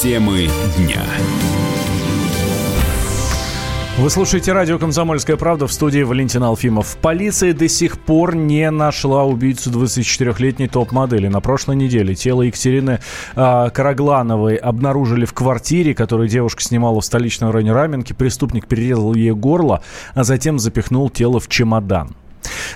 [0.00, 1.02] Темы дня.
[3.98, 6.96] Вы слушаете радио «Комсомольская правда» в студии Валентин Алфимов.
[7.02, 11.26] Полиция до сих пор не нашла убийцу 24-летней топ-модели.
[11.26, 13.00] На прошлой неделе тело Екатерины
[13.34, 18.12] э, Караглановой обнаружили в квартире, которую девушка снимала в столичном районе Раменки.
[18.12, 19.82] Преступник перерезал ей горло,
[20.14, 22.14] а затем запихнул тело в чемодан.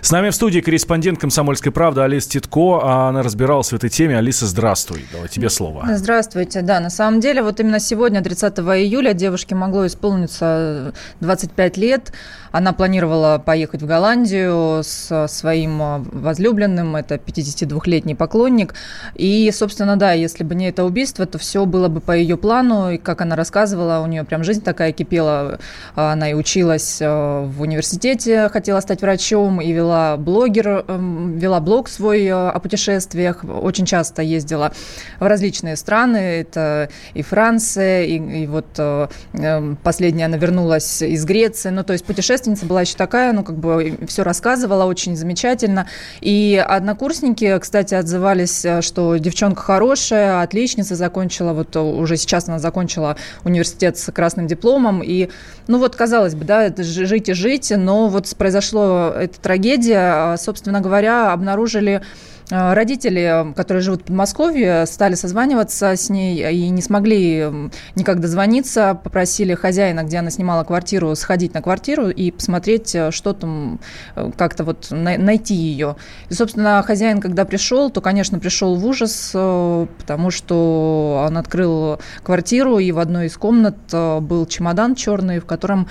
[0.02, 2.80] С нами в студии корреспондент «Комсомольской правды» Алиса Титко.
[2.82, 4.18] Она разбиралась в этой теме.
[4.18, 5.06] Алиса, здравствуй.
[5.12, 5.86] Давай тебе слово.
[5.94, 6.62] Здравствуйте.
[6.62, 12.12] Да, на самом деле, вот именно сегодня, 30 июля, девушке могло исполниться 25 лет.
[12.50, 16.96] Она планировала поехать в Голландию с своим возлюбленным.
[16.96, 18.74] Это 52-летний поклонник.
[19.14, 22.90] И, собственно, да, если бы не это убийство, то все было бы по ее плану.
[22.90, 25.60] И, как она рассказывала, у нее прям жизнь такая кипела.
[25.94, 31.88] Она и училась э, в университете, хотела стать врачом, и вела блогер, эм, вела блог
[31.88, 34.72] свой э, о путешествиях, очень часто ездила
[35.20, 41.24] в различные страны, это и Франция, и, и вот э, эм, последняя она вернулась из
[41.24, 45.86] Греции, ну, то есть путешественница была еще такая, ну, как бы все рассказывала очень замечательно,
[46.20, 53.16] и однокурсники, кстати, отзывались, э, что девчонка хорошая, отличница, закончила, вот уже сейчас она закончила
[53.44, 55.28] университет с красным дипломом, и,
[55.66, 59.81] ну, вот, казалось бы, да, жить и жить, но вот произошло это трагедия.
[59.90, 62.02] А, собственно говоря, обнаружили
[62.50, 67.50] а, Родители, которые живут в Подмосковье, стали созваниваться с ней и не смогли
[67.94, 68.98] никак дозвониться.
[69.02, 73.80] Попросили хозяина, где она снимала квартиру, сходить на квартиру и посмотреть, э, что там,
[74.16, 75.96] э, как-то вот найти ее.
[76.28, 82.00] И, собственно, хозяин, когда пришел, то, конечно, пришел в ужас, э, потому что он открыл
[82.22, 85.88] квартиру, и в одной из комнат был чемодан черный, в котором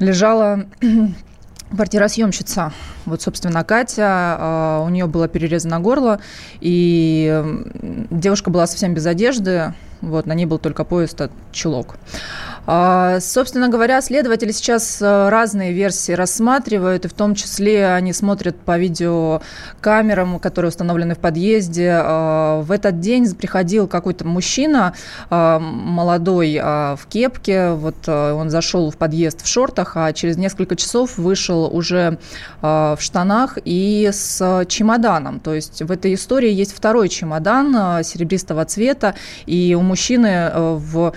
[0.00, 0.64] лежала
[1.74, 2.72] квартиросъемщица.
[3.06, 6.20] Вот, собственно, Катя, а, у нее было перерезано горло,
[6.60, 7.42] и
[8.10, 11.14] девушка была совсем без одежды, вот, на ней был только пояс,
[11.52, 11.96] чулок.
[12.72, 18.56] А, собственно говоря, следователи сейчас э, разные версии рассматривают, и в том числе они смотрят
[18.60, 21.90] по видеокамерам, которые установлены в подъезде.
[21.92, 24.94] А, в этот день приходил какой-то мужчина
[25.30, 30.76] а, молодой в кепке, вот э, он зашел в подъезд в шортах, а через несколько
[30.76, 32.18] часов вышел уже
[32.60, 35.40] в штанах и с чемоданом.
[35.40, 41.14] То есть в этой истории есть второй чемодан э, серебристого цвета, и у мужчины в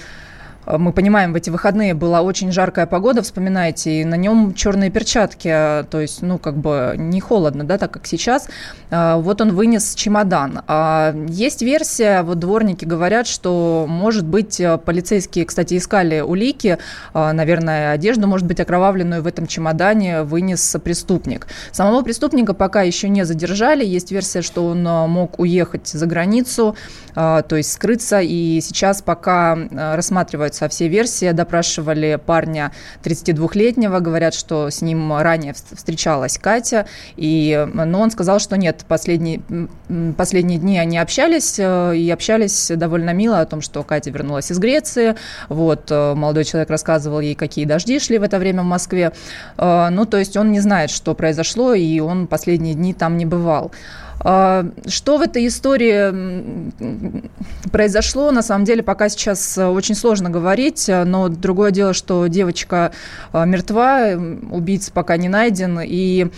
[0.65, 5.47] мы понимаем, в эти выходные была очень жаркая погода, вспоминайте, и на нем черные перчатки,
[5.47, 8.47] э, то есть, ну, как бы не холодно, да, так как сейчас.
[8.89, 10.61] Э, вот он вынес чемодан.
[10.67, 16.77] А есть версия, вот дворники говорят, что, может быть, полицейские, кстати, искали улики,
[17.13, 21.47] наверное, одежду, может быть, окровавленную в этом чемодане вынес преступник.
[21.71, 26.75] Самого преступника пока еще не задержали, есть версия, что он мог уехать за границу,
[27.13, 31.31] то есть скрыться, и сейчас пока рассматривают со все версии.
[31.31, 32.71] Допрашивали парня
[33.03, 39.41] 32-летнего, говорят, что с ним ранее встречалась Катя, и, но он сказал, что нет, последние,
[40.17, 44.59] последние дни они общались, э, и общались довольно мило о том, что Катя вернулась из
[44.59, 45.15] Греции,
[45.49, 49.11] вот, э, молодой человек рассказывал ей, какие дожди шли в это время в Москве,
[49.57, 53.25] э, ну, то есть он не знает, что произошло, и он последние дни там не
[53.25, 53.71] бывал.
[54.23, 56.71] А, что в этой истории
[57.71, 62.27] произошло, на самом деле, пока сейчас э, очень сложно говорить, э, но другое дело, что
[62.27, 62.93] девочка
[63.33, 64.11] э, мертва,
[64.51, 66.29] убийца пока не найден, и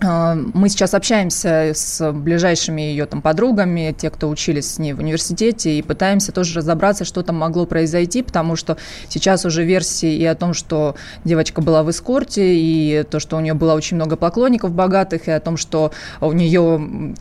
[0.00, 5.76] мы сейчас общаемся с ближайшими ее там подругами, те, кто учились с ней в университете,
[5.76, 8.76] и пытаемся тоже разобраться, что там могло произойти, потому что
[9.08, 10.94] сейчас уже версии и о том, что
[11.24, 15.32] девочка была в эскорте, и то, что у нее было очень много поклонников богатых, и
[15.32, 17.14] о том, что у нее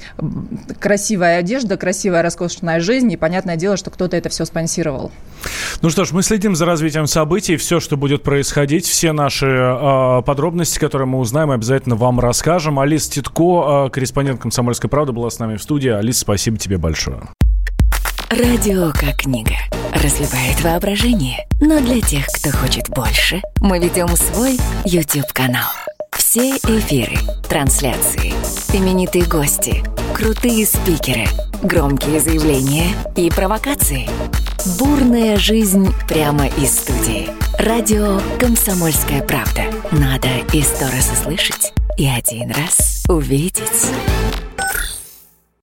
[0.80, 5.12] красивая одежда, красивая роскошная жизнь, и понятное дело, что кто-то это все спонсировал.
[5.82, 10.22] Ну что ж, мы следим за развитием событий, все, что будет происходить, все наши э,
[10.24, 12.79] подробности, которые мы узнаем, обязательно вам расскажем продолжим.
[12.79, 15.90] Алис Титко, э, корреспондент «Комсомольской правды», была с нами в студии.
[15.90, 17.22] Алис, спасибо тебе большое.
[18.29, 19.55] Радио как книга.
[19.93, 21.47] Разливает воображение.
[21.61, 25.69] Но для тех, кто хочет больше, мы ведем свой YouTube-канал.
[26.11, 27.17] Все эфиры,
[27.47, 28.34] трансляции,
[28.73, 31.25] именитые гости, крутые спикеры,
[31.63, 34.09] громкие заявления и провокации.
[34.78, 37.29] Бурная жизнь прямо из студии.
[37.59, 39.63] Радио «Комсомольская правда».
[39.91, 43.91] Надо и сто раз услышать, и один раз увидеть.